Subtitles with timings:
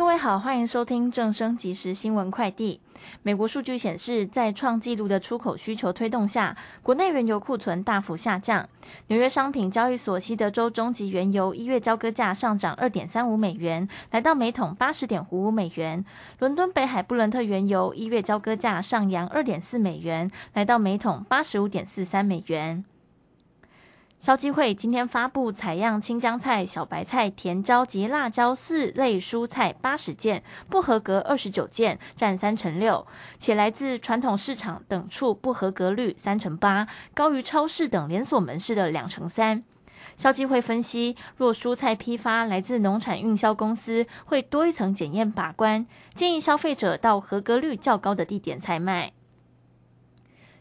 [0.00, 2.80] 各位好，欢迎收听正声即时新闻快递。
[3.22, 8.66] 美国数据显示，在创纪录的出口需求推动下，国内原油库存大幅下降。
[9.08, 16.02] 纽约商品交易所西德州中级原油一月交割价上涨二点三五美元，来到每桶八十点五五美元。
[16.38, 22.82] 伦敦北海布伦特原油一月交割价上扬二点四美元，来到每桶八十五点四三美元。
[24.20, 33.06] 消基会今天发布采样青江菜、小白菜、甜椒及辣椒四类蔬菜八十件，不合格二十九件，占三成六，
[33.38, 39.64] 且来自传统市场等处不合格率三成八，高于超市等连锁门市的两成三。
[40.18, 49.12] 消基会分析，若蔬菜批发来自农产运销公司，会多一层检验把关，建议消费者到合格率较高的地点采买。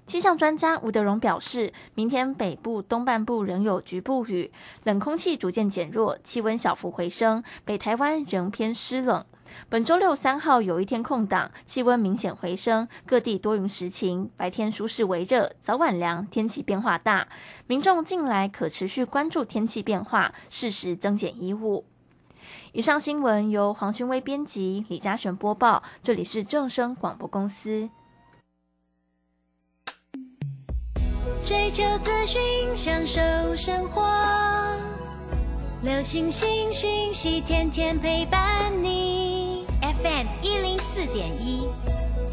[0.10, 4.52] 气象专家吴德荣表示，明天北部东半部仍有局部雨，
[4.84, 9.24] 冷空气逐渐减弱，气温小幅回升，北台湾仍偏湿冷。
[9.70, 17.28] 本周六三号有一天空档，气温明显回升，各地多云时晴，白天舒适为热，早晚凉，天气变化大。
[17.68, 21.86] 民众近来可持续关注天气变化，适时增减衣物。
[22.72, 27.88] 以上新闻由黄勋威编辑，李嘉璇播报，这里是正声广播公司。
[31.46, 32.42] 追求资讯，
[32.76, 33.22] 享受
[33.56, 34.04] 生活。
[35.82, 39.66] 流星星讯息，天天陪伴你。
[39.82, 41.68] FM 一零四点一，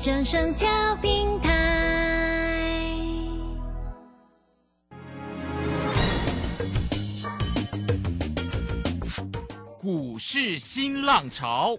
[0.03, 1.53] 正声调平台。
[9.79, 11.79] 股市新浪潮。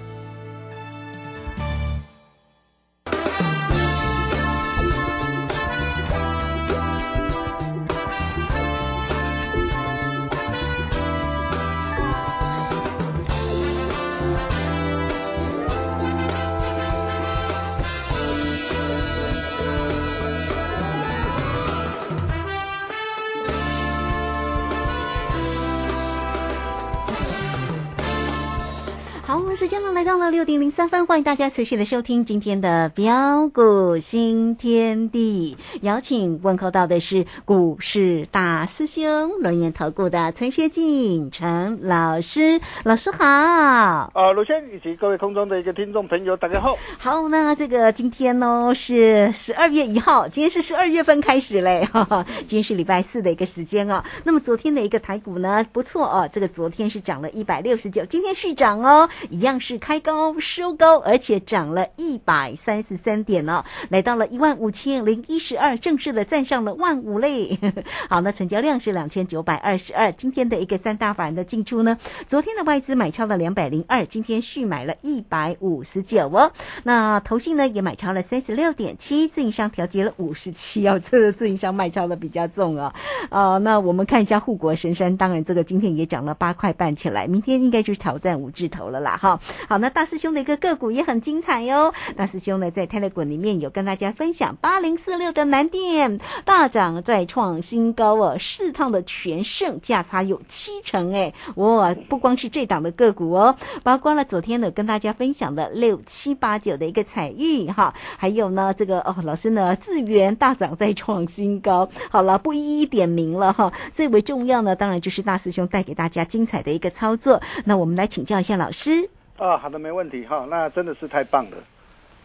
[30.01, 35.55] 来到了六点零三分，欢迎大家持续的收听今天的标股新天地。
[35.81, 43.23] 邀请问候到的是股市大师兄龙岩投顾的陈学进陈老师，老师好。
[43.23, 46.75] 啊，罗轩以及各位空中的一个听众朋友，大家好。
[46.97, 54.03] 好，那这个今天呢是十二月一号，今天是十二月份开始嘞，哈哈，今天是礼拜四的一个时间哦。
[54.23, 59.59] 那么昨天的一个台股呢不错哦，这个昨天是涨了一百六十九，今天续涨哦，一样。
[59.59, 67.59] 是开开高收高，而且涨了一百三十三点呢，来到了一万五千零一十二，正式的站上了万五嘞。
[68.07, 70.09] 好，那成交量是两千九百二十二。
[70.13, 76.53] 今天的一个三大法人的进出呢，昨天的外资买超了两百零二，今天续买了一百五十九哦。
[76.83, 82.93] 那投信呢也买超了三十六点七，自营商调节了五十七哦， 这个自营商卖超的比较重哦。
[83.29, 89.37] 啊，那我们看一下护国神山，当然这个今天也涨了八块半起来，明天应该就是挑战五字头了啦哈。
[89.67, 91.93] 好，那大师兄的一个个股也很精彩哟。
[92.15, 101.95] 大师兄呢，在泰勒股里面有跟大家分享八零四六的南电大涨再创新高哦，四趟的全胜价差有七成哎，哇！
[102.07, 111.89] 不光是这档的个股哦，包括了昨天呢跟大家分享的六七八九的一个彩玉哈，还有呢这个哦老师呢智源大涨再创新高。
[112.11, 113.73] 好了，不一一点名了哈。
[113.91, 117.41] 最为重要呢，当然就是大师兄带给大家精彩的一个操作。
[117.65, 119.09] 那我们来请教一下老师。
[119.41, 121.57] 啊，好的，没问题哈，那真的是太棒了，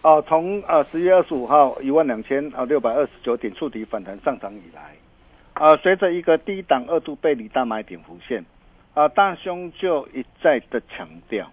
[0.02, 4.94] 哦，从呃十月二十五号一万两千啊六百二十九点触底反弹上涨以来，
[5.54, 8.44] 啊，随着一个低档二度背离大买点浮现，
[8.92, 11.50] 啊，大兄就一再的强调，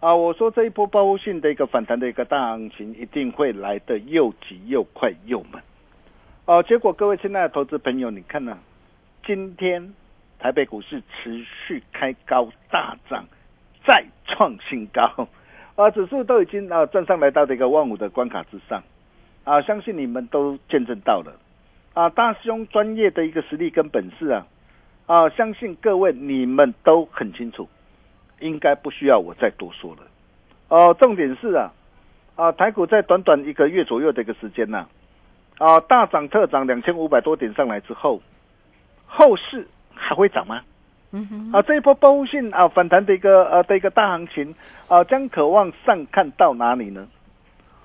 [0.00, 5.62] 啊，我说这一波报复性的一个反弹的一个大行情一定会来的又急又快又猛，
[6.44, 8.58] 哦、结果各位亲爱的投资朋友，你看呢、
[9.24, 9.94] 今天
[10.38, 13.24] 台北股市持续开高大涨，
[13.86, 15.28] 再创新高，
[15.76, 18.82] 啊，指数都已经啊站上来到这个万五的关卡之上，
[19.44, 21.36] 啊，相信你们都见证到了，
[21.92, 24.46] 啊，大师兄专业的一个实力跟本事啊，
[25.06, 27.68] 啊，相信各位你们都很清楚，
[28.40, 30.02] 应该不需要我再多说了。
[30.68, 31.72] 哦、重点是啊，
[32.36, 34.86] 啊，台股在短短一个月左右的一个时间呐、
[35.58, 38.22] 啊，大涨特涨两千五百多点上来之后，
[39.06, 40.62] 后市还会涨吗？
[41.16, 44.52] 嗯哼，啊，这一波报复性啊反弹的一个呃的一个大行情
[44.88, 47.06] 啊，将渴望上看到哪里呢？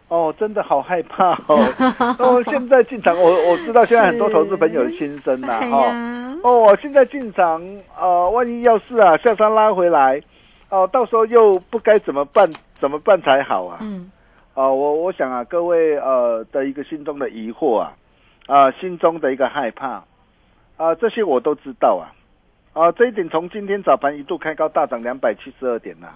[0.08, 1.64] 哦，真的好害怕哦！
[2.18, 7.62] 哦，现在进场，我我知道现在很多投资朋友的心声呐、哎哈、呀，哦，现在进场，
[7.96, 10.20] 呃，万一要是啊下山拉回来，
[10.70, 12.50] 哦、到时候又不该怎么办？
[12.80, 13.78] 怎么办才好啊？
[13.82, 14.10] 嗯，
[14.56, 17.94] 啊、我我想啊，各位呃的一个心中的疑惑啊，
[18.48, 20.04] 啊、心中的一个害怕
[20.78, 22.10] 啊、这些我都知道啊，
[22.80, 26.16] 啊、这一点从今天早盘一度开高大涨两百七十二点呐、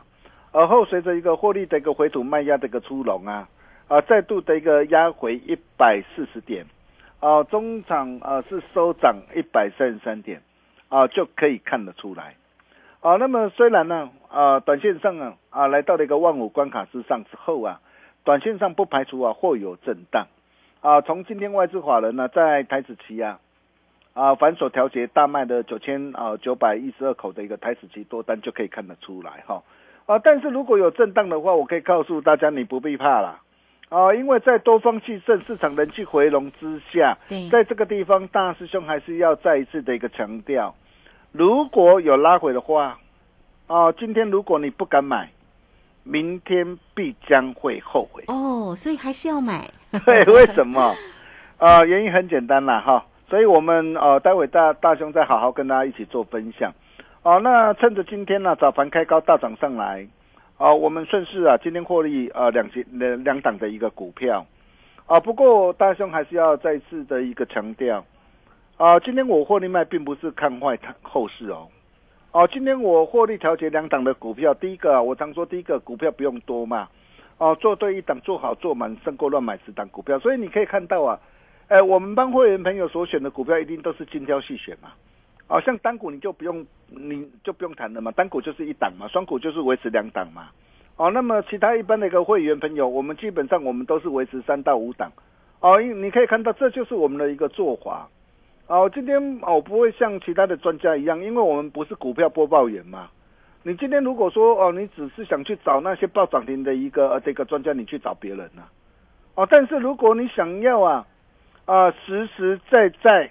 [0.53, 3.49] 而后随着一个获利的一个回吐卖压的一个出笼啊，
[3.89, 6.65] 啊、再度的一个压回一百四十点，
[7.19, 10.41] 啊、中场啊、是收涨一百三十三点，
[10.87, 12.35] 啊、就可以看得出来。
[13.01, 17.81] 啊，那么虽然呢，啊，短线上啊，啊，来到了一个万五关卡之上之后啊，
[18.23, 20.27] 短线上不排除啊会有震荡，
[20.79, 23.41] 啊，从今天外资法人呢在台子期啊，
[24.13, 29.63] 啊反手调节大卖的九千啊九百一十二口的一个台子期多单就可以看得出来哈，
[30.05, 33.41] 啊，但是如果有震荡的话，我可以告诉大家你不必怕啦，
[33.89, 37.17] 啊，因为在多方气盛、市场人气回笼之下，
[37.51, 40.75] 在这个地方，大师兄还是要再一次的一个强调，
[41.31, 42.99] 如果有拉回的话，
[43.67, 45.31] 哦、今天如果你不敢买，
[46.03, 48.23] 明天必将会后悔。
[48.27, 49.67] 哦，所以还是要买，
[50.05, 50.93] 对，为什么？
[51.57, 56.71] 啊，原因很简单啦，哈，所以我们呃，待会大大兄再好好跟大家一起做分享。
[57.23, 60.07] 哦、那趁着今天呢、早盘开高大涨上来，
[60.59, 64.45] 哦、我们顺势啊，今天获利呃两节两两档的一个股票，
[65.07, 68.05] 啊、不过大兄还是要再次的一个强调，
[68.77, 71.69] 啊、今天我获利卖并不是看坏它后市哦。
[72.33, 76.87] 哦，今天我获利调节两档的股票，第一个啊，我常说第一个股票不用多嘛，
[77.39, 80.19] 哦，做对一档，做好做满，胜过乱买十档股票。
[80.19, 81.19] 所以你可以看到啊，
[81.67, 84.89] 哎，我们帮会员朋友所选的股票一定都是精挑细选嘛。
[85.47, 90.49] 哦，像单股你就不用，你就不用谈了嘛，单股就是一档嘛，双股就是维持两档嘛。
[90.95, 95.11] 哦，那么其他一般的一个会员朋友，我们基本上我们都是维持三到五档。
[95.59, 98.07] 哦，因你可以看到，这就是我们的一个做法。
[98.67, 103.09] 哦，今天哦不会像其他的专家一样，因为我们不是股票播报员嘛。
[103.63, 108.63] 你今天如果说哦，你只是想去找那些报涨停的一个呃这个专家，你去找别人呐、
[109.35, 111.05] 哦，但是如果你想要啊
[111.65, 113.29] 啊、实实在在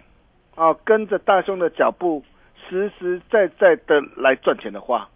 [0.55, 2.25] 啊跟着大兄的脚步，
[2.69, 5.08] 实实在在的来赚钱的话，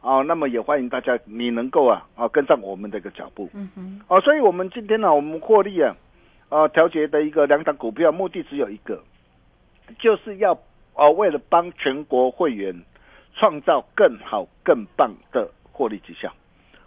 [0.00, 3.50] 哦，那么也欢迎大家你能够啊啊跟上我们这个脚步。
[3.54, 5.96] 嗯哼，哦，所以我们今天呢，我们获利啊，
[6.48, 9.02] 呃，调节的一个两档股票，目的只有一个，
[9.98, 10.52] 就是要
[10.94, 12.82] 啊，为了帮全国会员
[13.34, 16.32] 创造更好、更棒的获利绩效。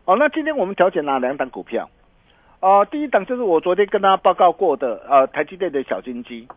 [0.06, 1.90] 哦，那今天我们调节哪两档股票？
[2.62, 6.48] 呃，第一档就是我昨天跟大家报告过的，呃，台积电的小金鸡，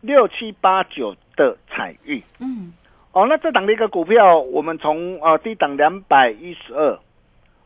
[0.00, 2.22] 六七八九的彩玉。
[2.38, 2.72] 嗯，
[3.10, 6.98] 哦，那这档的一个股票，我们从呃低档两百一十二，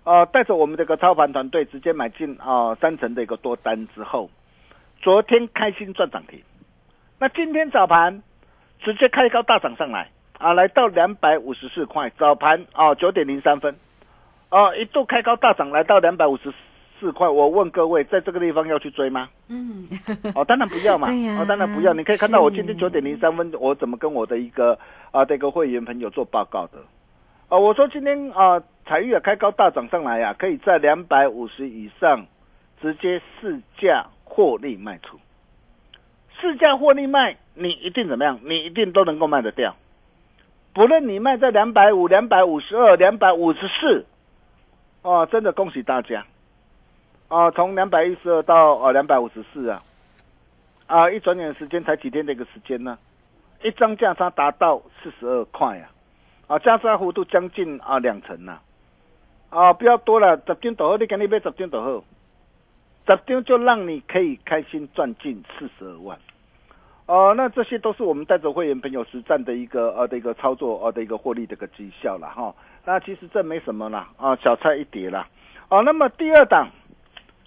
[0.04, 4.30] 呃，带着我们这个操盘团队直接买进啊、呃三成的一个多单之后，
[5.02, 6.40] 昨天开心赚涨停，
[7.18, 8.22] 那今天早盘
[8.80, 10.08] 直接开高大涨上来
[10.38, 13.76] 啊，来到两百五十四块，早盘啊九点零三分，
[14.48, 16.56] 啊一度开高大涨来到两百五十四
[17.10, 19.28] 块，我问各位，在这个地方要去追吗？
[19.48, 19.88] 嗯，
[20.34, 21.08] 哦，当然不要嘛，
[21.40, 21.92] 哦，当然不要。
[21.94, 24.78] 你可以看到我今天九点零三分，我怎么跟我的一个
[25.10, 26.78] 啊这个会员朋友做报告的？
[27.48, 32.26] 啊，我说今天啊彩玉啊开高大涨上来呀、可以在两百五十以上
[32.80, 35.18] 直接市价获利卖出，
[36.40, 38.38] 市价获利卖，你一定怎么样？
[38.44, 39.74] 你一定都能够卖得掉。
[40.74, 44.06] 不论你卖在两百五、两百五十二、两百五十四，
[45.02, 46.24] 哦，真的恭喜大家。
[47.32, 49.82] 啊，从两百一十二到呃两百五十四啊，
[50.86, 52.98] 啊，一转眼时间才几天的一个时间呢，
[53.62, 55.88] 一张价差达到四十二块啊，
[56.46, 58.58] 啊，价差幅度将近啊两成呐、
[59.48, 62.04] 啊，不要多了，十张多好，你赶紧买十张多好，
[63.08, 66.18] 十张就让你可以开心赚进四十二万，
[67.06, 72.54] 哦，那这些都是我们带着会员朋友实战的一个呃的一个操作呃的一个获利的一个绩效了哈。
[72.84, 75.26] 那其实这没什么啦啊，小菜一碟啦。
[75.70, 76.68] 哦，那么第二档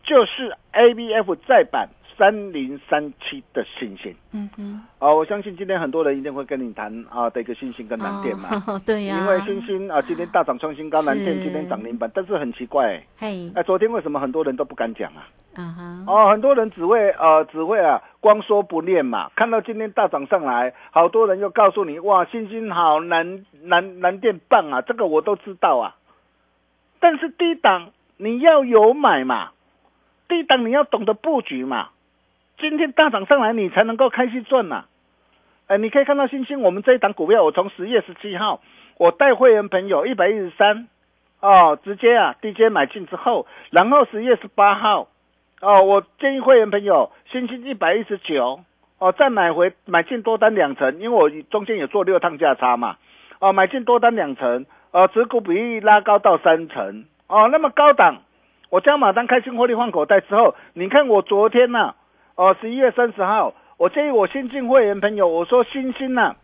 [0.05, 4.15] 就是 A B F 再版三零三七的星星。
[4.31, 8.49] 嗯嗯，啊，我相信今天很多人一定会跟你谈啊的一个星星跟蓝电嘛。
[8.67, 15.27] 哦， 对呀、因为星星啊， 今天大涨创新高，蓝电今天涨零板，但是很奇怪、欸，嘿，哎，昨天为什么很多人都不敢讲啊？
[15.55, 25.95] 啊哈，哦，很多人只会呃只会啊光说不练嘛，看到今天大涨上来，好多人又告诉你哇，星星好，蓝蓝蓝电棒啊，这个我都知道啊。
[26.99, 29.51] 但是低档你要有买嘛，
[30.27, 31.89] 低档你要懂得布局嘛。
[32.57, 34.85] 今天大涨上来，你才能够开心赚呐、
[35.67, 38.61] 哎，你可以看到星星，我们这一档股票，我从十月十七号，
[38.97, 40.87] 我带会员朋友一百一十三，
[41.41, 45.09] 哦，直接啊低阶买进之后，然后十月十八号，
[45.59, 48.61] 哦，我建议会员朋友星星一百一十九，
[48.99, 52.95] 哦，再买回买进多单两成，因为我中间有做六趟价差嘛，
[53.39, 58.21] 哦，买进多单两成，呃，持股比例拉高到三成，哦，那么高档，
[58.75, 61.95] 我加码单开心获利换口袋之后，你看我昨天呐、
[62.35, 66.35] 哦，十一月三十号，我建议我新进会员朋友，我说星星呐、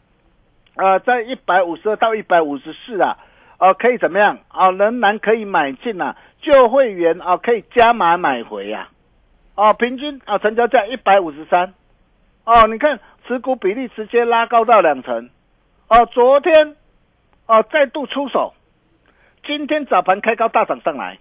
[0.77, 3.17] 呃，在一百五十二到一百五十四啊，
[3.57, 4.37] 呃，可以怎么样？
[4.47, 4.71] 啊？
[4.71, 8.87] 仍然可以买进啊，旧会员啊可以加码买回呀、
[9.55, 11.73] 啊，哦，平均啊成交价一百五十三，
[12.45, 15.29] 哦，你看持股比例直接拉高到两成，
[15.89, 16.77] 哦，昨天
[17.47, 18.53] 哦再度出手，
[19.45, 21.17] 今天早盘开高大涨上来，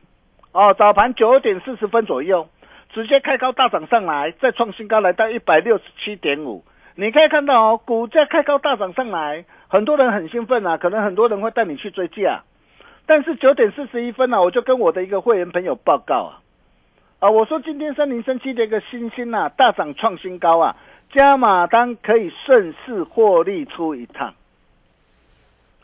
[0.53, 2.49] 哦，早盘九点四十分左右。
[2.93, 6.65] 直接开高大涨上来，再创新高来到一百六十七点五。
[6.97, 12.43] 你可以看到哦，股价开高大涨上来，很多人很兴奋啊，可能很多人会带你去追价。
[13.07, 16.43] 但是九点四十一分呢、啊，我就跟我的一个会员朋友报告啊，
[17.21, 20.75] 啊，我说今天三零三七的一个新星啊，大涨创新高啊，
[21.13, 24.35] 加码单可以顺势获利出一趟。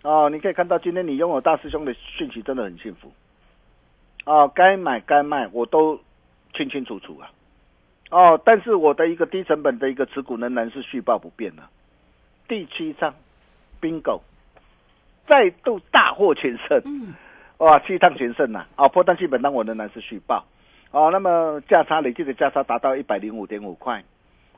[0.02, 3.12] 哦，你可以看到今天你拥有大师兄的讯息真的很幸福。
[4.26, 5.98] 哦，该买该卖我都。
[6.54, 7.28] 清清楚楚啊，
[8.10, 11.62] 哦，但是我的一个低成本的一个持股仍然是续报不变的。
[12.48, 13.12] 第七章
[13.78, 14.20] ，bingo，
[15.28, 17.12] 再度大获全胜，嗯，
[17.58, 18.86] 哇，七趟全胜呐、啊！
[18.86, 20.46] 哦，破单基本单我仍然是续报，
[20.92, 24.02] 哦，那么价差累计的价差达到一百零五点五块，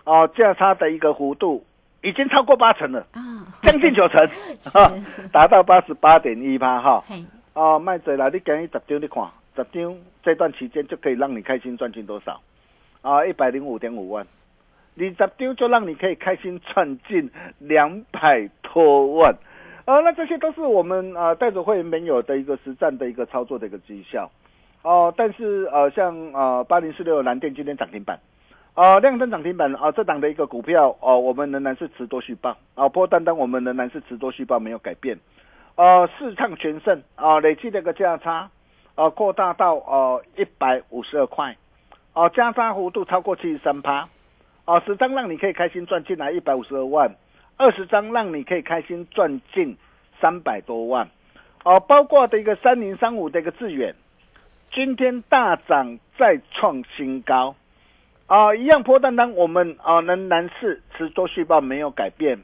[0.04, 1.66] 哦，价差的一个幅度
[2.04, 4.25] 已经超过八成了，啊，将近九成，
[4.80, 4.94] 啊，
[5.32, 9.25] 达到八十八点一八哈，嘿，哦，卖嘴啦，你给你十张你看。
[9.64, 12.40] 十张这段期间就可以让你开心赚进多少？
[13.02, 14.26] 啊，一百零五点五万，
[14.94, 19.34] 你十张就让你可以开心赚进两百多万。
[19.84, 24.30] 啊，那这些都是我们啊带着会员朋友的一个实战的一个操作的一个绩效。
[24.82, 28.18] 哦、但是呃，像呃八零四六蓝电今天涨停板，
[28.74, 35.18] 啊、亮灯涨停板啊、这档的一个股票哦、我们仍然是持多续报啊，波单单我们仍然是持多续报没有改变。
[35.76, 38.50] 呃，市场全胜啊、累计的一个价差。
[38.98, 41.56] 呃，扩大到呃一百五十二块，
[42.14, 44.08] 哦、加差幅度超过七十三趴，
[44.64, 47.14] 哦，十张让你可以开心赚进来一百五十二万，
[47.56, 49.76] 二十张让你可以开心赚进
[50.20, 51.08] 三百多万，
[51.62, 53.94] 哦，包括的一个三零三五的一个致远，
[54.72, 57.54] 今天大涨再创新高，
[58.26, 62.40] 啊、一样破单单我们啊、仍然是持多续报没有改变，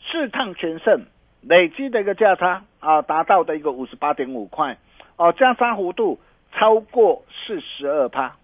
[0.00, 1.06] 四趟全胜，
[1.42, 4.76] 累积的一个价差啊、达到的一个五十八点五块。
[5.16, 6.18] 哦，加差幅度
[6.52, 8.34] 超过四十二趴，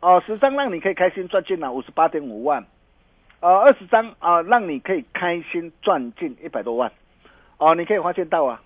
[0.00, 2.64] 哦，十张让你可以开心赚进了五十八点五万，
[3.40, 6.90] 呃，二十张啊、让你可以开心赚进一百多万，
[7.58, 8.60] 哦，你可以发现到啊，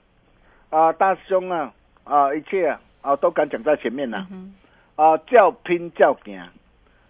[0.70, 1.72] 啊、大师兄啊，
[2.04, 4.54] 啊、一切啊，啊、都敢讲在前面呐、嗯
[4.96, 6.48] 啊，叫拼叫行，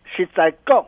[0.04, 0.84] 实在讲，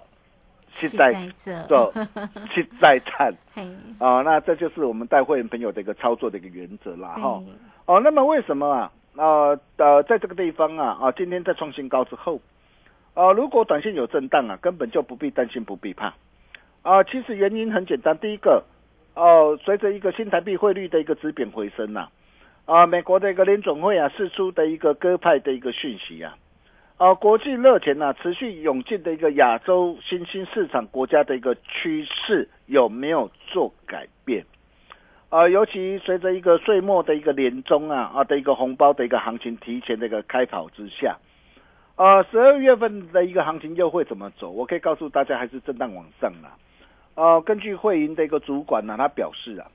[0.73, 1.93] 实在这做，
[2.53, 3.63] 实在赚，嘿，
[3.99, 7.43] 啊、那这就是我们带会员朋友的一个操作的一个原则啦，哈。
[7.87, 8.91] 哦，那么为什么啊？
[9.17, 12.41] 呃呃，在这个地方啊啊，今天在创新高之后，
[13.15, 16.15] 呃，如果短线有震荡啊，根本就不必担心，不必怕。
[16.83, 18.63] 啊、其实原因很简单，第一个，
[19.15, 22.09] 哦、随着一个新台币汇率的一个止贬回升呐、
[22.67, 26.37] 啊，美国的一个联总会啊释出的一个鸽派的一个讯息啊，
[26.99, 34.45] 啊，国际热钱呐、持续涌进的一个亚洲新兴市场国家的一个趋势有没有做改变？
[35.31, 41.17] 呃，尤其随着一个岁末的一个年终啊啊的一个红包的一个行情提前的一个开跑之下，
[41.97, 44.51] 呃，十二月份的一个行情又会怎么走？
[44.51, 46.57] 我可以告诉大家，还是震荡往上啦。
[47.17, 49.67] 呃，根据会银的一个主管呢、他表示啊，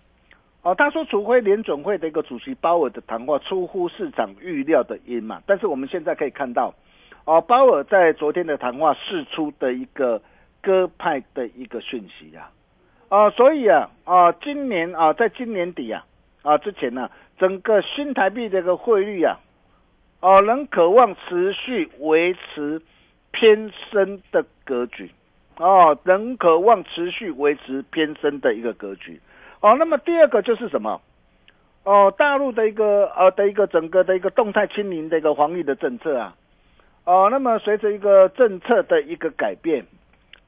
[0.61, 6.73] 哦、他说，除非联准会的一个主席鲍尔的谈话出乎市场预料的阴嘛，但是我们现在可以看到，
[7.25, 10.21] 哦、鲍尔在昨天的谈话释出的一个
[10.61, 12.51] 鸽派的一个讯息啊。
[13.09, 16.05] 啊，所以啊啊，今年啊，在今年底啊
[16.43, 19.37] 啊之前呢、整个新台币这个汇率啊，
[20.21, 22.81] 哦、能渴望持续维持
[23.31, 25.11] 偏升的格局，
[25.57, 29.19] 哦，能渴望持续维持偏升的一个格局，
[29.61, 31.01] 哦，那么第二个就是什么？
[31.85, 36.35] 哦，大陆的一个呃的一个整个的一个动态清零的一个防疫的政策啊，
[37.05, 39.83] 哦，那么随着一个政策的一个改变，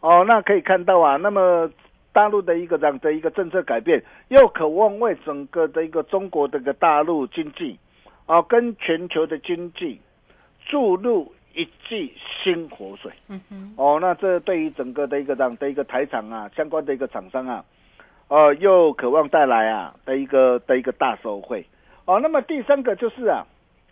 [0.01, 1.71] 哦，那可以看到啊，那么
[2.13, 7.77] 大陆的一个这样的一个政策改变，又渴望为整个的一个中国的一个大陆经济，
[8.25, 10.01] 啊，跟全球的经济
[10.65, 12.13] 注入一剂
[12.43, 13.11] 新活水。
[13.29, 17.63] 嗯哼，哦，那这对于整个的一个这样的一个台厂啊，相关的一个厂商啊，
[18.27, 21.65] 呃，又渴望带来啊的一个的一个大收惠。
[22.05, 23.45] 哦，那么第三个就是啊，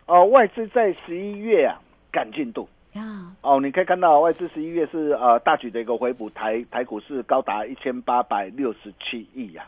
[0.06, 1.80] 哦，外资在十一月啊
[2.12, 2.68] 赶进度。
[2.94, 3.02] 呀，
[3.42, 9.64] 哦，你可以看到外资十一月是呃大举的一个回补，台台股是高达一千八百六十七亿呀。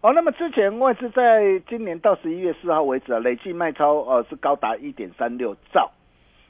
[0.00, 5.90] 哦，那么之前外资在今年到十一月四号为止啊，累计卖超呃是高达一点三六兆，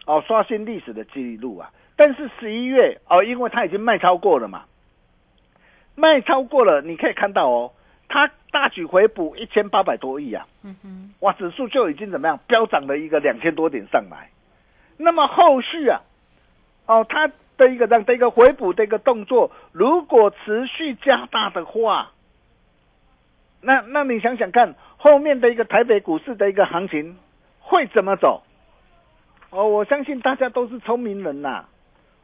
[0.06, 1.72] 哦，刷新历史的记录啊。
[1.96, 4.66] 但是十一月哦，因为它已经卖超过了嘛，
[5.96, 7.72] 卖超过了，你可以看到哦，
[8.08, 14.30] 它大举回补一千八百多亿啊，嗯哼，哇，指数就已经怎么样飙涨了一个两千多点上来。
[14.98, 16.02] 那么后续啊，
[16.86, 22.10] 哦，它的一个这样的一个回补的一个动作，如果持续加大的话，
[23.62, 27.16] 那那你想想看，后面的一个台北股市的一个行情
[27.60, 28.42] 会怎么走？
[29.50, 31.64] 哦，我相信大家都是聪明人呐、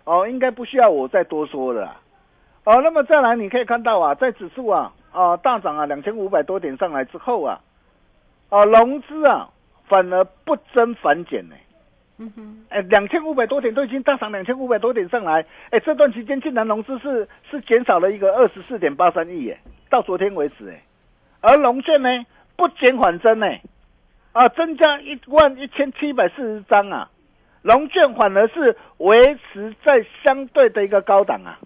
[0.04, 1.96] 哦，应该不需要我再多说了。
[2.64, 7.60] 哦，那么再来你可以看到啊，在指数啊啊大涨啊两千五百多点上来之后啊，
[8.50, 9.48] 啊融资啊
[9.86, 11.54] 反而不增反减呢。
[12.16, 19.58] 嗯哼，哎，两千五百多点都已经大涨两千五百多点上来，哎，这段期间竟然融资是是减少了一个二十四点八三亿耶，
[19.90, 20.80] 到昨天为止哎，
[21.40, 22.08] 而龙券呢
[22.54, 23.48] 不减反增呢，
[24.32, 27.10] 啊，增加一万一千七百四十张啊，
[27.62, 31.58] 龙券反而是维持在相对的一个高档啊，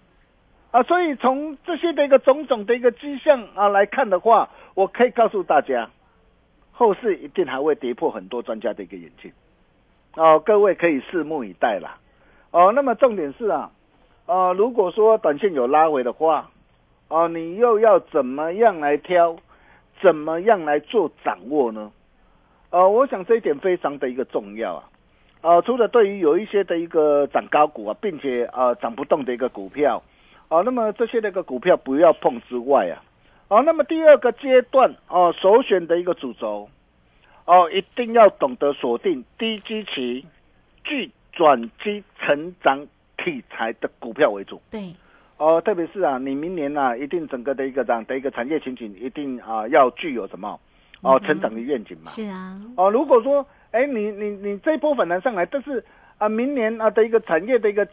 [0.71, 5.87] 啊，所以从这些的一个种种的一个迹象啊来看的话，我可以告诉大家，
[6.71, 9.31] 后市一定还会跌破很多专家的一个眼镜。
[10.15, 11.97] 哦，各位可以拭目以待啦。
[12.51, 13.71] 哦，那么重点是啊，
[14.25, 16.49] 呃，如果说短线有拉回的话，
[17.07, 19.37] 哦，你又要怎么样来挑，
[20.01, 21.91] 怎么样来做掌握呢？
[22.71, 24.83] 呃，我想这一点非常的一个重要啊。
[25.41, 30.01] 呃，除了对于有一些的一个涨高股啊，并且呃涨不动的一个股票，
[30.49, 33.01] 哦、那么这些的一个股票不要碰之外啊，
[33.47, 36.67] 哦，那么第二个阶段哦、首选的一个主轴。
[37.49, 40.23] 哦，一定要懂得锁定低基期、
[40.83, 42.85] 具转机成长
[43.17, 44.61] 题材的股票为主。
[44.69, 44.93] 对，
[45.37, 50.59] 哦，特别是啊，你明年啊，一定整个的一个这样的一个产业情景，一定啊要具有什么
[51.01, 52.11] 哦成长的愿景嘛。
[52.11, 55.83] 是啊，哦，如果说哎你你你这一波反弹上来，但是
[56.19, 57.87] 啊明年啊的一个产业的一个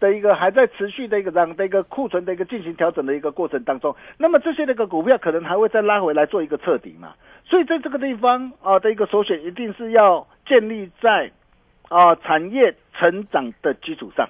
[0.00, 7.14] 的一个还在持续的一个这样的一个库存的一个进行调整的一个过程当中，那么这些那个股票可能还会再拉回来做一个彻底嘛。
[7.44, 11.30] 所以在这个地方啊的一个首选，一定是要建立在
[11.88, 14.28] 啊产业成长的基础上，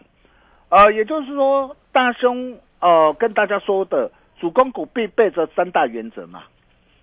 [0.69, 6.45] 啊，也就是说，大兄呃跟大家说的主攻股必备着三大原则嘛。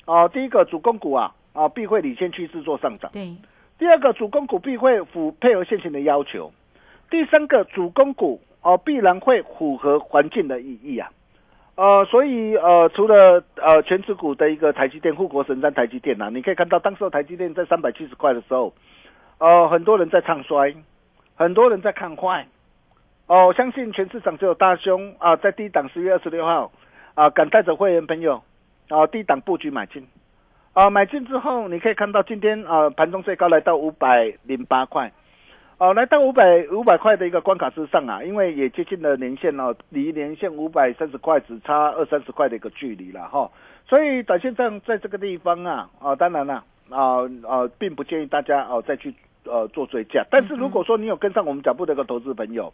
[0.06, 3.12] 哦、第一个主攻股啊啊必会领先趋势做上涨。
[3.12, 3.36] 对，
[3.78, 6.54] 第二个主攻股必会符配合现行的要求，
[7.10, 11.08] 第三个主攻股哦必然会符合环境的意义啊，
[11.75, 18.73] 呃，所以呃除了呃全指股的一个台积电护国神山台积电呐、啊，你可以看到当时候台积电在三百七十块的时候，
[19.38, 20.75] 呃很多人在唱衰，
[21.36, 22.47] 很多人在看坏，
[23.28, 26.71] 哦、我相信全市场只有大兄啊、在低档十月二十六号
[27.13, 28.41] 啊、敢带着会员朋友
[28.89, 30.08] 啊、低档布局买进。
[30.73, 35.12] 啊，买进之后，你可以看到今天啊，盘中最高来到五百零八块，
[35.77, 43.51] 哦、来到五百五百块的一个关卡之上啊，因为也接近了年线哦，离年线五百三十块只差二三十块的一个距离了哈，
[43.88, 52.73] 所以短线上在这个地方啊，啊，当然了，啊啊，并不建议大家哦、再去呃做追加，但是如果说你有跟上我们脚步的一个投资朋友，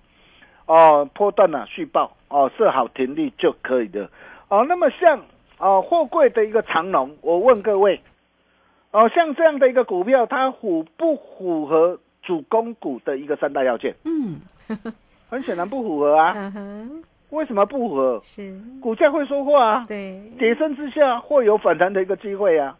[0.65, 4.09] 哦、波段呢、续报哦、设好停利就可以的，
[4.49, 5.21] 哦、那么像。
[5.57, 8.01] 啊，货柜的一个长龙，我问各位，
[8.89, 13.93] 哦，像这样的一个股票，它符不符合主攻股的一个三大要件？
[14.05, 14.39] 嗯，
[15.29, 16.33] 很显然不符合啊。
[16.35, 18.19] 嗯哼，为什么不符合？
[18.23, 22.77] 是，股价会说话啊，对，跌升之下会有反弹的一个机会啊。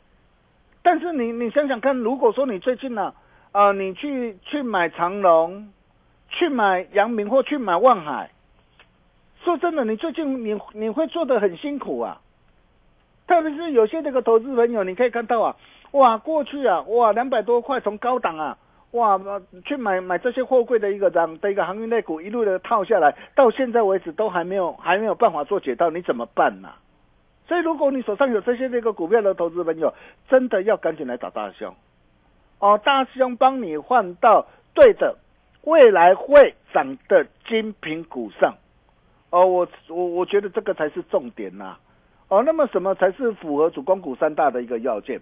[0.84, 3.13] 但是你你想想看，如果说你最近呢、
[3.51, 5.69] 啊，你去去买长隆，
[6.30, 8.32] 去买阳明或去买万海，
[9.43, 12.19] 说真的，你最近你你会做的很辛苦啊。
[13.27, 15.56] 特别是有些这个投资朋友，你可以看到啊，
[15.91, 18.58] 哇，过去啊，哇，两百多块从高档啊，
[18.91, 19.19] 哇，
[19.65, 26.69] 去买买这些货柜的一个涨的一个航运类股，一路的套下来，到现在为止都还没有还没有办法做解套，你怎么办呢、
[27.47, 29.93] 所以，如果你手上有这些这个股票的投资朋友，
[30.30, 31.73] 真的要赶紧来找大兄
[32.60, 35.15] 哦，大师兄帮你换到对的
[35.63, 38.56] 未来会涨的精品股上
[39.30, 39.45] 哦。
[39.45, 41.77] 我我我觉得这个才是重点呐、
[42.27, 42.43] 哦。
[42.45, 45.21] 那么什么才是符合主攻股三大的一个要件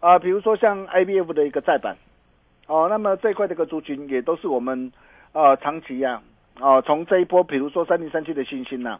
[0.00, 0.18] 啊？
[0.18, 1.96] 比如说像 IBF 的一个再版
[2.66, 4.92] 哦，那么这一块这个族群也都是我们
[5.32, 6.22] 呃长期呀、
[6.60, 8.98] 啊，哦从这一波比如说三零三七的新兴呐、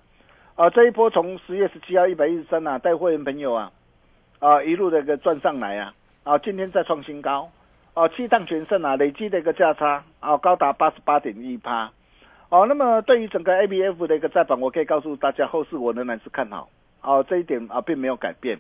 [0.54, 3.72] 啊，这一波从十月十七号一百一十三呐，带会员朋友啊
[4.38, 7.50] 啊一路的一个赚上来啊啊，今天再创新高。
[7.96, 11.92] 哦，七趟全胜啊，累计的一个价差啊，高达八十八点一趴。
[12.48, 16.68] 哦，那么对于整个 ABF 的一个再版，我可以告诉大家，后市我仍然是看好。
[17.02, 18.58] 哦，这一点啊并没有改变。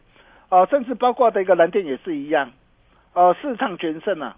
[0.50, 2.52] 哦，甚至包括的一个蓝电也是一样。
[3.12, 4.36] 哦，四趟全胜啊，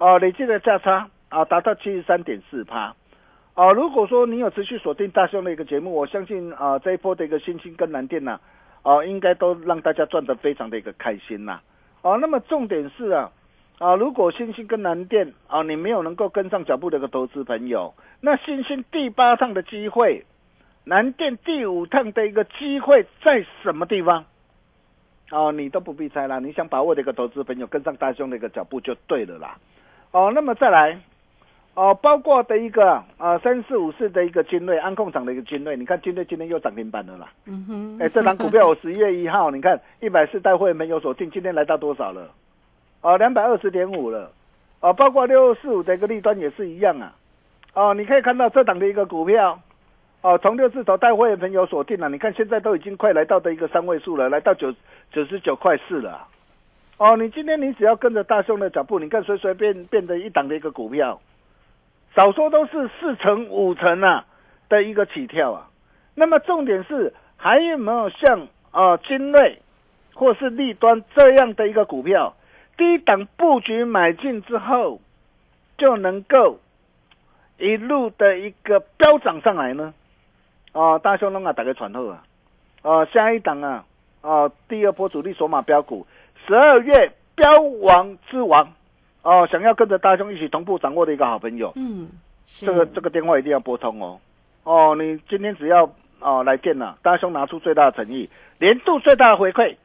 [0.00, 2.96] 哦，累计的价差啊达到七十三点四趴。
[3.54, 8.40] 哦，如果说你有持续锁定大兄的一个节目，我相信啊这一波的一个新兴跟蓝电呐、
[8.82, 11.60] 哦，应该都让大家赚得非常的一个开心呐、
[12.00, 13.30] 哦，那么重点是啊。
[13.78, 20.24] 啊，如果星星跟南电啊，你没有能够跟上脚步的一个投资朋友，那星星第八趟的机会，
[20.84, 24.24] 南电第五趟的一个机会在什么地方？
[25.30, 29.56] 哦，你都不必猜啦，你想把握的一个投资朋友跟上大兄的一个脚步就对了啦。
[30.12, 30.98] 哦，那么再来，
[31.74, 37.28] 哦，包括的一个啊三四五四的一个精锐安控厂的一个精锐，你看军队今天又涨停板了啦。
[37.46, 42.28] 嗯哼，哎，这档股票我十一月一号，你看一百四带会没有锁定，今天来到多少了？
[43.02, 44.30] 哦，两百二十点五了。
[44.80, 47.12] 哦，包括六四五的一个利端也是一样啊。
[47.74, 49.60] 哦，你可以看到这档的一个股票，
[50.22, 54.72] 哦，从六字头带会员朋友锁定了，你看现在都已经快来到的一个三位数了，来到九
[55.12, 56.28] 九十九块四了啊。
[57.00, 61.18] 哦，你今天你只要跟着大兄的脚步，你看随随便便的一档的一个股票，
[62.14, 64.26] 少说都是四成五成啊
[64.68, 65.70] 的一个起跳啊。
[66.14, 69.62] 那么重点是还有没有像啊、呃、精锐
[70.12, 72.34] 或是利端这样的一个股票，
[72.76, 75.00] 低档布局买进之后，
[75.78, 76.58] 就能够
[77.56, 79.94] 一路的一个飙涨上来呢？
[80.74, 82.22] 哦，大兄龙啊，打个传后啊，
[82.82, 83.86] 哦，下一档啊，
[84.20, 86.06] 哦，第二波主力索马标股，
[86.50, 88.72] 十二月标王之王，
[89.22, 92.08] 哦，想要跟着大兄一起同步掌握的一个好朋友，嗯，
[92.44, 94.18] 这个这个电话一定要拨通哦。
[94.64, 99.76] 哦，你今天只要哦来电了，大兄拿出最大的诚意，年度最大的回馈，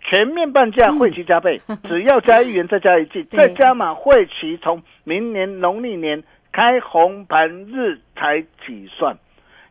[0.00, 9.16] 全面半价，会期加倍， 只要加一元再加一季，再加码会期从明年农历年开红盘日才起算。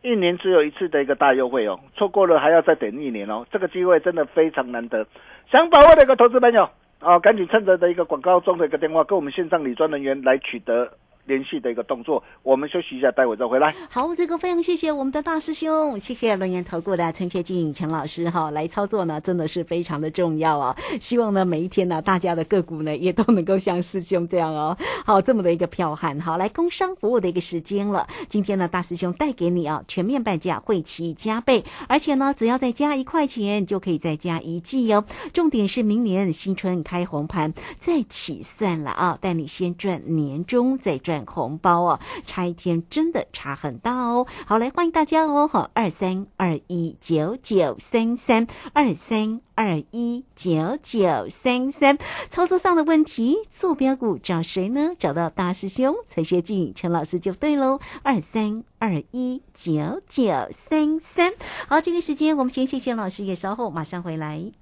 [0.02, 5.06] 一年只有一次的一个大优惠哦，错过了还要再等一年哦，这个机会真的非常难得，
[5.50, 10.90] 想把握的一个投资朋友啊，赶紧趁着的一个广告中的一个电话，跟我们线上理专人员来取得
[11.24, 12.22] 联系的一个动作。
[12.42, 13.74] 我们休息一下，待会再回来。
[13.88, 20.76] 好，这个非常谢谢我们的大师兄，谢谢龙岩投顾的陈学进陈老师哈，来操作呢真的是非常的重要啊！
[21.00, 26.20] 希望呢每一天呢大家的个股呢也都能够像师兄这样哦，好这么的一个彪悍。
[26.20, 35.04] 好，来工商服务的一个时间了，今天呢大师兄带给你啊全面半价，会期加倍，而且呢只要再加一块钱就可以再加一季哦。
[35.32, 44.26] 重点是明年新春开红盘再起算了啊，带你先赚年终再赚赚红包哦，差一天真的差很大哦。
[44.46, 51.98] 好，来欢迎大家哦，好，二三二一九九三三二三二一九九三三，
[52.30, 54.92] 操作上的问题，坐标股找谁呢？
[54.98, 61.34] 找到大师兄陈学进陈老师就对喽，二三二一九九三三。
[61.68, 64.61] 好，这个时间我们先谢谢老师，也稍后马上回来。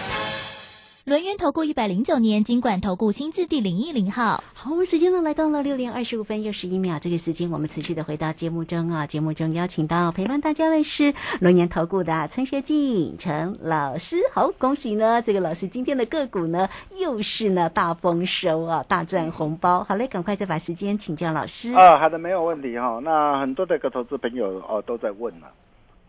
[1.03, 4.43] 轮源投顾一百零九年金管投顾新字第零一零号。
[4.53, 9.07] 好，时间呢来到了六点二十五分又十一秒，这个时间我们持续的回到节目中啊。
[9.07, 14.17] 节目中邀请到陪伴大家的是轮源投顾的陈学进陈老师。
[14.31, 19.83] 好，恭喜呢，这个老师今天的个股呢又是呢大丰收啊，大赚红包。
[19.83, 21.73] 好嘞，赶快再把时间请教老师。
[21.73, 25.47] 啊，好的，没有问题哈、那很多的个投资朋友哦都在问了，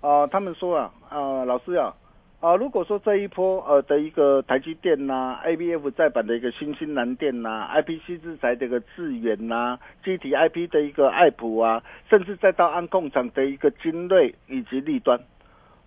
[0.02, 1.94] 哦、他们说啊，呃，老师啊，
[2.42, 15.20] 啊，如果说这一波呃的一个台积电呐、ABF 再版的一个新兴南电呐、IPC 制裁的一个智源呐、机体 IP 的一个爱普啊，甚至再到安控厂的一个精锐以及立端。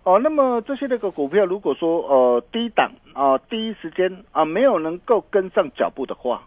[0.02, 6.44] 哦，那么这些那个股票，如果说呃低档啊、第一时间啊、没有能够跟上脚步的话，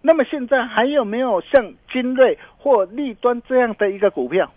[0.00, 4.52] 那么现在还有没有像精锐或立端这样的一个股票，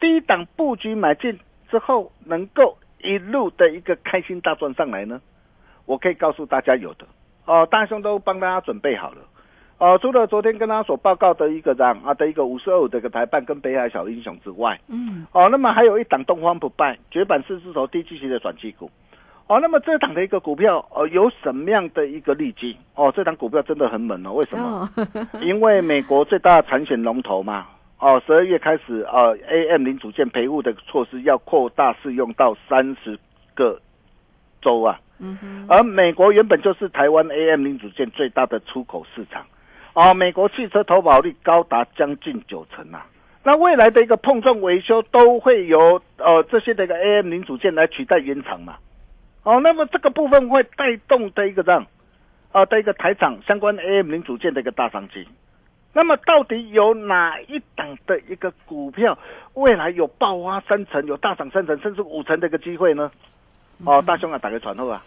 [0.00, 5.20] 低档布局买进之后，能够一路的一个开心大赚上来呢？
[5.84, 7.06] 我可以告诉大家有的
[7.44, 9.18] 哦，大兄都帮大家准备好了。
[9.78, 18.90] 哦，除了昨天跟大家所报告的一个涨啊的一个五十二五的一个台办跟北海小英雄之外，嗯，哦，那么还有一档东方不败绝版四字头低基期的转机股。
[19.48, 22.76] 哦，那么这档的一个股票，哦，有什么样的一个利基？
[22.96, 24.32] 哦，这档股票真的很猛哦。
[24.32, 24.90] 为什么？
[24.96, 33.18] 哦，因为美国最大的产险龙头嘛，哦，十二月开始，呃，AM 零组件赔付的措施要扩大适用到三十
[33.54, 33.80] 个
[34.60, 35.00] 州啊。
[35.18, 39.46] 嗯哼，而美国原本就是台湾 AM 零组件最大的出口市场，
[39.94, 43.06] 哦，美国汽车投保率高达将近九成啊。
[43.42, 48.76] 那未来的一个碰撞维修都会由呃这些的一个 AM 零组件来取代原厂嘛，
[49.42, 51.86] 哦，那么这个部分会带动的一个这样，
[52.52, 55.26] 啊的一个台厂相关 AM 零组件的一个大商机。
[55.96, 59.16] 那么到底有哪一档的一个股票
[59.54, 63.10] 未来有爆发三成、有大涨三成甚至五成的一个机会呢？
[63.82, 65.02] 哦，大兄啊，打个传呼啊，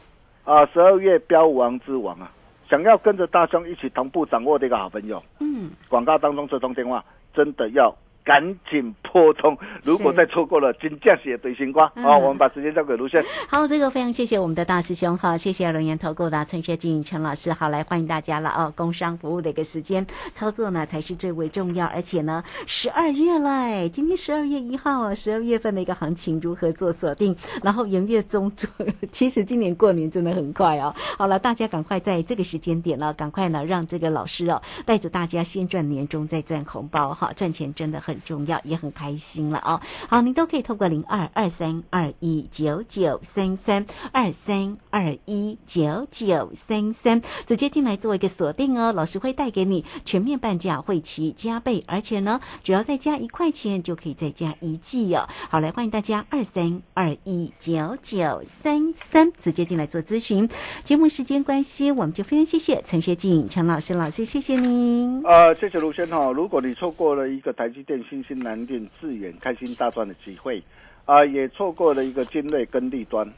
[0.46, 2.32] 啊，十二月标王之王啊，
[2.72, 7.96] 想要跟着大兄一起同步掌握的一个好朋友，嗯，广告当中这通电话真的要
[8.30, 11.92] 赶紧破通，如果再错过了，金价血对星光。
[11.96, 13.26] 嗯好、我们把时间交给卢轩。
[13.48, 18.72] 好，这个非常谢谢我们的大师兄哈，谢谢龙岩投顾的陈学进陈老师，好来欢迎大家了哦。
[18.76, 28.52] 工商服务的一个时间操作呢才是最为重要，而且呢十二月了，今天十二月一号啊，十二月份的一个行情如何做锁定，然后元月中，
[29.12, 30.94] 其实今年过年真的很快哦。
[31.18, 39.82] 好了，大家赶快在这个时间点呢，赶快呢让这个老师哦带着大家先赚年终，再赚红包哈，赚钱真的很重要，也很开心了哦。
[40.08, 48.92] 好，您都可以透过零二二三二一九九三三二三二一九九三三直接进来做一个锁定哦。
[48.92, 55.28] 老师会带给你全面半价，会期加倍，而且呢，只要再加一块钱就可以再加一季哦。
[55.50, 60.50] 好，来欢迎大家二三二一九九三三直接进来做咨询。
[60.84, 65.22] 节目时间关系，我们就非常谢谢陈学静陈老师，老师谢谢您。
[65.24, 66.32] 呃，谢谢卢轩哈。
[66.32, 70.62] 如果你错过了一个台积电、新兴南电、智远开心大赚的机会，
[71.06, 73.32] 啊、也错过了一个精锐跟立端，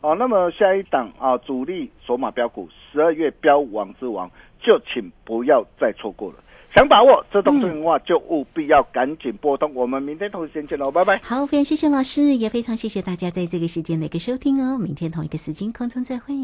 [0.00, 6.36] 哦、那么下一档啊、主力索马标股十二月标王之王，就请不要再错过了。
[6.76, 9.74] 想把握这通电话，就务必要赶紧拨通。
[9.74, 11.18] 我们明天同一时间见喽，拜拜。
[11.24, 14.78] 好，非常谢谢老师，也非常谢谢大家在这个时间的一个收听哦。
[14.78, 16.34] 明天同一个时间空中再会。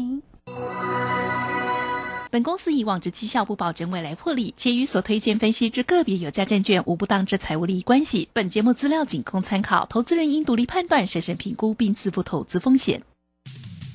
[2.35, 8.27] 本公司以往之绩效不保证未来获利，且与所推荐分析之个别有价证券无不当之财务利益关系。
[8.33, 13.01] 本节目资料仅供参考，投资人应独立判断、审慎评估并自负投资风险。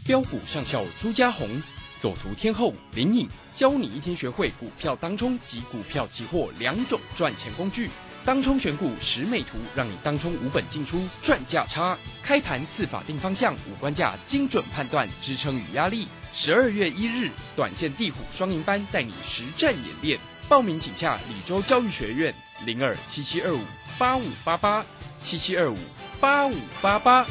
[0.06, 1.62] 标股上校朱家红，
[1.98, 7.90] 左图天后林颖，教你一天学会股票当冲及股票期货两种赚钱工具。
[8.24, 11.94] 当冲选股十美图，让你当冲无本进出赚价差。
[12.22, 16.08] 开盘四法定方向，五关价精准判断支撑与压力。
[16.32, 20.18] 十二月一日，短线地虎双赢班带你实战演练。
[20.48, 23.60] 报名请洽李州教育学院零二七七二五
[23.98, 24.84] 八五八八
[25.20, 25.76] 七七二五
[26.20, 27.26] 八五八八。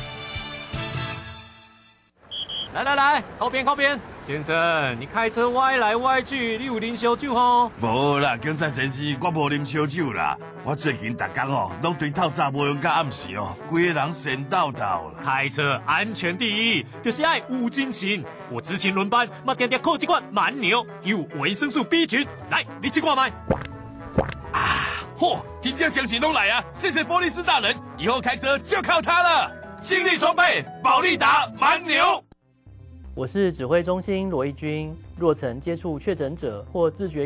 [2.74, 4.00] 来来来，靠边靠边！
[4.30, 7.72] 先生，你开车歪来歪去，你有啉烧酒吼？
[7.82, 10.38] 无啦，警察先生，我无啉烧酒啦。
[10.64, 15.16] 我最近逐工哦，拢对透早无用到暗时哦，规个人神叨叨啦。
[15.26, 18.24] 开车安全第一，就是爱有精神。
[18.52, 22.24] 我执勤轮班，嘛定定靠这款蛮牛，有维生素 B 群。
[22.52, 23.32] 来，你去挂麦。
[24.52, 26.64] 啊，嚯，真正精神拢来啊！
[26.76, 29.52] 谢谢波利斯大人，以后开车就靠他了。
[29.82, 32.24] 精力装备，保利达蛮牛。
[33.20, 34.96] 我是指挥中心罗义军。
[35.18, 37.18] 若曾接触确诊者或自觉